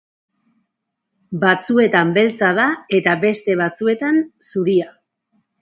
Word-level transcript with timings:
Batzuetan 1.43 2.15
beltza 2.17 2.49
da 2.63 2.67
eta 3.01 3.15
beste 3.27 3.59
batzuetan 3.63 4.21
zuria. 4.49 4.91